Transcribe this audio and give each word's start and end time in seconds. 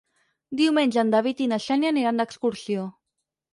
Diumenge 0.61 0.99
en 1.01 1.11
David 1.17 1.45
i 1.45 1.47
na 1.53 1.61
Xènia 1.67 1.93
aniran 1.97 2.25
d'excursió. 2.25 2.91